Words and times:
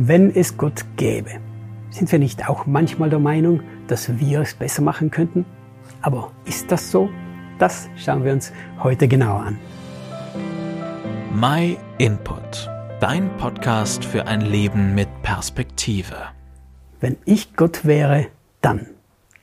Wenn 0.00 0.32
es 0.32 0.56
Gott 0.56 0.84
gäbe, 0.96 1.40
sind 1.90 2.12
wir 2.12 2.20
nicht 2.20 2.48
auch 2.48 2.66
manchmal 2.66 3.10
der 3.10 3.18
Meinung, 3.18 3.62
dass 3.88 4.20
wir 4.20 4.42
es 4.42 4.54
besser 4.54 4.80
machen 4.80 5.10
könnten? 5.10 5.44
Aber 6.02 6.30
ist 6.44 6.70
das 6.70 6.92
so? 6.92 7.10
Das 7.58 7.88
schauen 7.96 8.24
wir 8.24 8.32
uns 8.32 8.52
heute 8.80 9.08
genauer 9.08 9.40
an. 9.40 9.58
My 11.34 11.76
Input, 11.98 12.70
dein 13.00 13.28
Podcast 13.38 14.04
für 14.04 14.24
ein 14.28 14.42
Leben 14.42 14.94
mit 14.94 15.08
Perspektive. 15.22 16.14
Wenn 17.00 17.16
ich 17.24 17.56
Gott 17.56 17.84
wäre, 17.84 18.28
dann. 18.60 18.86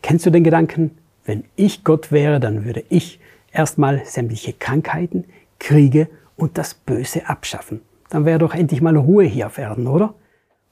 Kennst 0.01 0.25
du 0.25 0.29
den 0.29 0.45
Gedanken? 0.45 0.91
Wenn 1.25 1.43
ich 1.57 1.83
Gott 1.83 2.13
wäre, 2.13 2.39
dann 2.39 2.63
würde 2.63 2.85
ich 2.87 3.19
erstmal 3.51 4.05
sämtliche 4.05 4.53
Krankheiten, 4.53 5.25
Kriege 5.59 6.07
und 6.37 6.57
das 6.57 6.75
Böse 6.75 7.27
abschaffen. 7.27 7.81
Dann 8.07 8.23
wäre 8.23 8.39
doch 8.39 8.53
endlich 8.53 8.81
mal 8.81 8.95
Ruhe 8.95 9.25
hier 9.25 9.47
auf 9.47 9.57
Erden, 9.57 9.87
oder? 9.87 10.13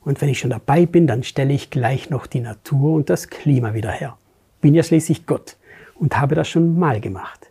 Und 0.06 0.22
wenn 0.22 0.30
ich 0.30 0.40
schon 0.40 0.50
dabei 0.50 0.86
bin, 0.86 1.08
dann 1.08 1.24
stelle 1.24 1.54
ich 1.54 1.70
gleich 1.70 2.10
noch 2.10 2.28
die 2.28 2.42
Natur 2.42 2.94
und 2.94 3.10
das 3.10 3.30
Klima 3.30 3.74
wieder 3.74 3.92
her. 3.92 4.18
Bin 4.62 4.74
ja 4.74 4.84
schließlich 4.84 5.26
Gott 5.26 5.56
und 5.96 6.20
habe 6.20 6.36
das 6.36 6.50
schon 6.50 6.78
mal 6.78 7.00
gemacht. 7.00 7.50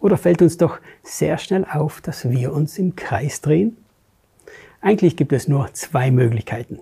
Oder 0.00 0.16
fällt 0.16 0.42
uns 0.42 0.56
doch 0.56 0.78
sehr 1.02 1.38
schnell 1.38 1.64
auf, 1.64 2.00
dass 2.00 2.28
wir 2.28 2.52
uns 2.52 2.78
im 2.78 2.96
Kreis 2.96 3.40
drehen? 3.40 3.76
Eigentlich 4.80 5.16
gibt 5.16 5.32
es 5.32 5.46
nur 5.46 5.72
zwei 5.74 6.10
Möglichkeiten. 6.10 6.80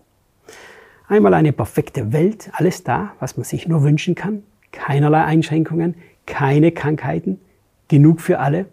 Einmal 1.07 1.35
eine 1.35 1.53
perfekte 1.53 2.13
Welt, 2.13 2.51
alles 2.53 2.85
da, 2.85 3.13
was 3.19 3.37
man 3.37 3.45
sich 3.45 3.69
nur 3.69 3.83
wünschen 3.83 4.15
kann, 4.15 4.43
keinerlei 4.73 5.25
Einschränkungen, 5.25 5.97
keine 6.25 6.73
Krankheiten, 6.73 7.41
genug 7.89 8.21
für 8.21 8.39
alle. 8.39 8.67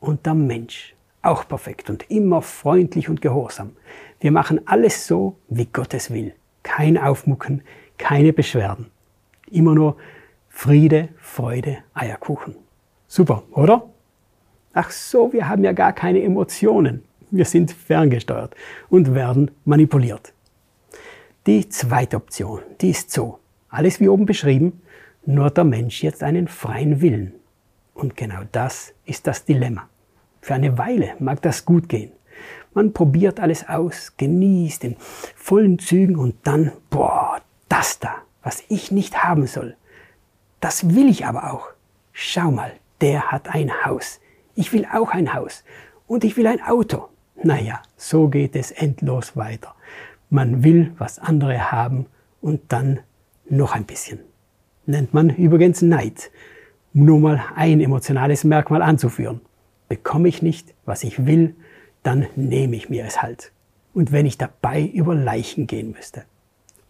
Und 0.00 0.26
der 0.26 0.34
Mensch, 0.34 0.94
auch 1.22 1.46
perfekt 1.46 1.90
und 1.90 2.10
immer 2.10 2.42
freundlich 2.42 3.08
und 3.08 3.20
gehorsam. 3.20 3.72
Wir 4.20 4.32
machen 4.32 4.66
alles 4.66 5.06
so, 5.06 5.36
wie 5.48 5.66
Gott 5.66 5.94
es 5.94 6.10
will. 6.10 6.34
Kein 6.62 6.98
Aufmucken, 6.98 7.62
keine 7.98 8.32
Beschwerden. 8.32 8.90
Immer 9.50 9.74
nur 9.74 9.96
Friede, 10.48 11.08
Freude, 11.18 11.78
Eierkuchen. 11.94 12.56
Super, 13.06 13.42
oder? 13.52 13.88
Ach 14.72 14.90
so, 14.90 15.32
wir 15.32 15.48
haben 15.48 15.64
ja 15.64 15.72
gar 15.72 15.92
keine 15.92 16.22
Emotionen. 16.22 17.02
Wir 17.30 17.44
sind 17.44 17.72
ferngesteuert 17.72 18.54
und 18.88 19.14
werden 19.14 19.50
manipuliert. 19.64 20.32
Die 21.46 21.68
zweite 21.68 22.16
Option, 22.16 22.60
die 22.80 22.90
ist 22.90 23.10
so. 23.10 23.38
Alles 23.68 24.00
wie 24.00 24.08
oben 24.08 24.26
beschrieben, 24.26 24.82
nur 25.24 25.50
der 25.50 25.64
Mensch 25.64 26.02
jetzt 26.02 26.22
einen 26.22 26.48
freien 26.48 27.00
Willen. 27.00 27.34
Und 27.94 28.16
genau 28.16 28.42
das 28.52 28.92
ist 29.04 29.26
das 29.26 29.44
Dilemma. 29.44 29.88
Für 30.40 30.54
eine 30.54 30.78
Weile 30.78 31.14
mag 31.18 31.42
das 31.42 31.64
gut 31.64 31.88
gehen. 31.88 32.12
Man 32.72 32.92
probiert 32.92 33.40
alles 33.40 33.68
aus, 33.68 34.14
genießt 34.16 34.84
in 34.84 34.96
vollen 35.36 35.78
Zügen 35.78 36.16
und 36.16 36.36
dann, 36.44 36.72
boah, 36.88 37.40
das 37.68 37.98
da, 37.98 38.16
was 38.42 38.62
ich 38.68 38.90
nicht 38.90 39.24
haben 39.24 39.46
soll. 39.46 39.76
Das 40.60 40.94
will 40.94 41.08
ich 41.08 41.26
aber 41.26 41.52
auch. 41.52 41.68
Schau 42.12 42.50
mal, 42.50 42.72
der 43.00 43.32
hat 43.32 43.48
ein 43.54 43.84
Haus. 43.84 44.20
Ich 44.54 44.72
will 44.72 44.86
auch 44.92 45.10
ein 45.10 45.34
Haus. 45.34 45.64
Und 46.06 46.24
ich 46.24 46.36
will 46.36 46.46
ein 46.46 46.62
Auto. 46.62 47.08
Naja, 47.42 47.80
so 47.96 48.28
geht 48.28 48.54
es 48.54 48.70
endlos 48.70 49.36
weiter. 49.36 49.74
Man 50.28 50.62
will, 50.62 50.92
was 50.98 51.18
andere 51.18 51.72
haben 51.72 52.06
und 52.40 52.60
dann 52.72 53.00
noch 53.48 53.74
ein 53.74 53.84
bisschen. 53.84 54.20
Nennt 54.86 55.14
man 55.14 55.30
übrigens 55.30 55.82
Neid. 55.82 56.30
Nur 56.92 57.18
mal 57.20 57.42
ein 57.54 57.80
emotionales 57.80 58.44
Merkmal 58.44 58.82
anzuführen. 58.82 59.40
Bekomme 59.90 60.28
ich 60.28 60.40
nicht, 60.40 60.72
was 60.84 61.02
ich 61.02 61.26
will, 61.26 61.56
dann 62.04 62.28
nehme 62.36 62.76
ich 62.76 62.88
mir 62.88 63.04
es 63.04 63.20
halt. 63.20 63.50
Und 63.92 64.12
wenn 64.12 64.24
ich 64.24 64.38
dabei 64.38 64.84
über 64.84 65.16
Leichen 65.16 65.66
gehen 65.66 65.90
müsste. 65.90 66.22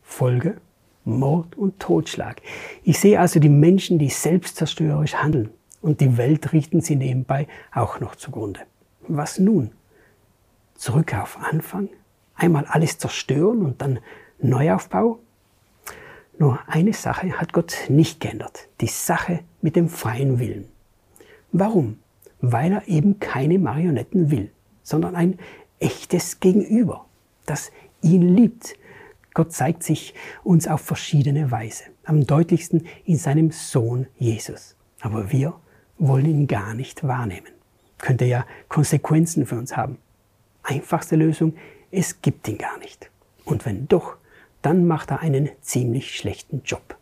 Folge 0.02 0.58
Mord 1.06 1.56
und 1.56 1.80
Totschlag. 1.80 2.42
Ich 2.84 3.00
sehe 3.00 3.18
also 3.18 3.40
die 3.40 3.48
Menschen, 3.48 3.98
die 3.98 4.10
selbstzerstörerisch 4.10 5.14
handeln. 5.14 5.48
Und 5.80 6.02
die 6.02 6.18
Welt 6.18 6.52
richten 6.52 6.82
sie 6.82 6.94
nebenbei 6.94 7.48
auch 7.72 8.00
noch 8.00 8.16
zugrunde. 8.16 8.60
Was 9.08 9.38
nun? 9.38 9.72
Zurück 10.74 11.14
auf 11.14 11.38
Anfang? 11.38 11.88
Einmal 12.34 12.66
alles 12.66 12.98
zerstören 12.98 13.64
und 13.64 13.80
dann 13.80 13.98
Neuaufbau? 14.40 15.20
Nur 16.38 16.58
eine 16.66 16.92
Sache 16.92 17.32
hat 17.40 17.54
Gott 17.54 17.76
nicht 17.88 18.20
geändert. 18.20 18.68
Die 18.82 18.88
Sache 18.88 19.40
mit 19.62 19.74
dem 19.74 19.88
freien 19.88 20.38
Willen. 20.38 20.68
Warum? 21.50 21.98
Weil 22.40 22.72
er 22.72 22.88
eben 22.88 23.20
keine 23.20 23.58
Marionetten 23.58 24.30
will, 24.30 24.50
sondern 24.82 25.14
ein 25.14 25.38
echtes 25.78 26.40
Gegenüber, 26.40 27.06
das 27.46 27.70
ihn 28.02 28.22
liebt. 28.34 28.76
Gott 29.34 29.52
zeigt 29.52 29.82
sich 29.82 30.14
uns 30.42 30.66
auf 30.66 30.80
verschiedene 30.80 31.50
Weise, 31.50 31.84
am 32.04 32.26
deutlichsten 32.26 32.86
in 33.04 33.16
seinem 33.16 33.50
Sohn 33.52 34.06
Jesus. 34.18 34.76
Aber 35.00 35.30
wir 35.32 35.54
wollen 35.98 36.26
ihn 36.26 36.46
gar 36.46 36.74
nicht 36.74 37.06
wahrnehmen. 37.06 37.52
Könnte 37.98 38.24
ja 38.24 38.46
Konsequenzen 38.68 39.46
für 39.46 39.56
uns 39.56 39.76
haben. 39.76 39.98
Einfachste 40.62 41.16
Lösung, 41.16 41.54
es 41.90 42.22
gibt 42.22 42.48
ihn 42.48 42.58
gar 42.58 42.78
nicht. 42.78 43.10
Und 43.44 43.66
wenn 43.66 43.86
doch, 43.88 44.16
dann 44.62 44.86
macht 44.86 45.10
er 45.10 45.20
einen 45.20 45.48
ziemlich 45.60 46.16
schlechten 46.16 46.62
Job. 46.64 46.96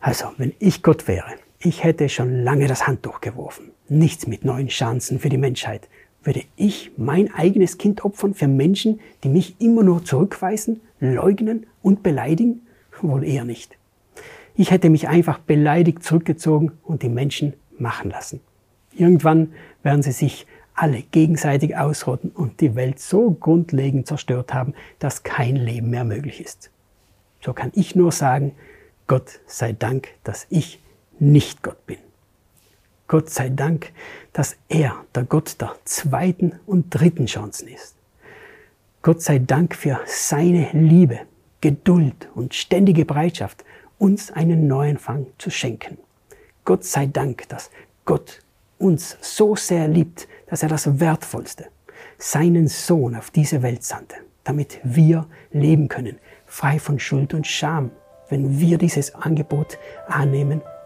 Also, 0.00 0.32
wenn 0.36 0.54
ich 0.58 0.82
Gott 0.82 1.08
wäre, 1.08 1.34
ich 1.60 1.82
hätte 1.82 2.08
schon 2.08 2.44
lange 2.44 2.68
das 2.68 2.86
Handtuch 2.86 3.20
geworfen. 3.20 3.72
Nichts 3.88 4.26
mit 4.26 4.44
neuen 4.44 4.68
Chancen 4.68 5.18
für 5.18 5.28
die 5.28 5.38
Menschheit. 5.38 5.88
Würde 6.22 6.42
ich 6.56 6.92
mein 6.96 7.32
eigenes 7.34 7.78
Kind 7.78 8.04
opfern 8.04 8.34
für 8.34 8.48
Menschen, 8.48 9.00
die 9.24 9.28
mich 9.28 9.56
immer 9.60 9.82
nur 9.82 10.04
zurückweisen, 10.04 10.80
leugnen 11.00 11.66
und 11.82 12.02
beleidigen? 12.02 12.62
Wohl 13.00 13.24
eher 13.24 13.44
nicht. 13.44 13.76
Ich 14.54 14.70
hätte 14.70 14.90
mich 14.90 15.08
einfach 15.08 15.38
beleidigt 15.38 16.02
zurückgezogen 16.02 16.72
und 16.82 17.02
die 17.02 17.08
Menschen 17.08 17.54
machen 17.78 18.10
lassen. 18.10 18.40
Irgendwann 18.92 19.52
werden 19.82 20.02
sie 20.02 20.12
sich 20.12 20.46
alle 20.74 21.02
gegenseitig 21.02 21.76
ausrotten 21.76 22.30
und 22.30 22.60
die 22.60 22.76
Welt 22.76 23.00
so 23.00 23.30
grundlegend 23.32 24.06
zerstört 24.06 24.54
haben, 24.54 24.74
dass 24.98 25.24
kein 25.24 25.56
Leben 25.56 25.90
mehr 25.90 26.04
möglich 26.04 26.40
ist. 26.40 26.70
So 27.40 27.52
kann 27.52 27.72
ich 27.74 27.96
nur 27.96 28.12
sagen, 28.12 28.52
Gott 29.06 29.40
sei 29.46 29.72
Dank, 29.72 30.08
dass 30.22 30.46
ich 30.50 30.80
nicht 31.20 31.62
Gott 31.62 31.84
bin. 31.86 31.98
Gott 33.08 33.30
sei 33.30 33.48
Dank, 33.48 33.92
dass 34.32 34.56
er 34.68 35.04
der 35.14 35.24
Gott 35.24 35.60
der 35.60 35.74
zweiten 35.84 36.60
und 36.66 36.90
dritten 36.90 37.26
Chancen 37.26 37.68
ist. 37.68 37.94
Gott 39.00 39.22
sei 39.22 39.38
Dank 39.38 39.74
für 39.74 40.00
seine 40.04 40.68
Liebe, 40.72 41.20
Geduld 41.62 42.28
und 42.34 42.54
ständige 42.54 43.04
Bereitschaft, 43.06 43.64
uns 43.98 44.30
einen 44.30 44.68
Neuanfang 44.68 45.26
zu 45.38 45.50
schenken. 45.50 45.96
Gott 46.64 46.84
sei 46.84 47.06
Dank, 47.06 47.48
dass 47.48 47.70
Gott 48.04 48.42
uns 48.78 49.16
so 49.22 49.56
sehr 49.56 49.88
liebt, 49.88 50.28
dass 50.48 50.62
er 50.62 50.68
das 50.68 51.00
Wertvollste, 51.00 51.66
seinen 52.18 52.68
Sohn 52.68 53.16
auf 53.16 53.30
diese 53.30 53.62
Welt 53.62 53.84
sandte, 53.84 54.16
damit 54.44 54.80
wir 54.84 55.26
leben 55.50 55.88
können, 55.88 56.18
frei 56.46 56.78
von 56.78 56.98
Schuld 56.98 57.32
und 57.32 57.46
Scham, 57.46 57.90
wenn 58.28 58.60
wir 58.60 58.76
dieses 58.76 59.14
Angebot 59.14 59.78
annehmen 60.06 60.60